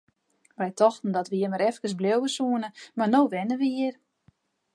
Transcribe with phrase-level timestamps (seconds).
[0.59, 3.95] Wy tochten dat we hjir mar efkes bliuwe soene, mar no wenje we hjir!